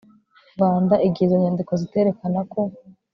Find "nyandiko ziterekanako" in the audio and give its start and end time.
1.43-2.59